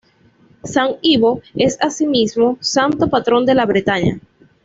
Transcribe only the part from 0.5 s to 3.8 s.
San Ivo es así mismo santo patrón de la